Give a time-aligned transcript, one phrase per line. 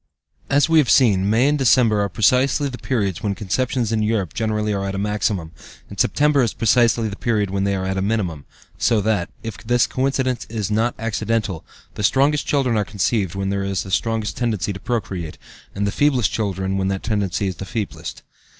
[0.49, 4.33] As we have seen, May and December are precisely the periods when conceptions in Europe
[4.33, 5.51] generally are at a maximum,
[5.89, 8.45] and September is precisely the period when they are at a minimum,
[8.79, 13.63] so that, if this coincidence is not accidental, the strongest children are conceived when there
[13.63, 15.37] is the strongest tendency to procreate,
[15.75, 18.23] and the feeblest children when that tendency is feeblest.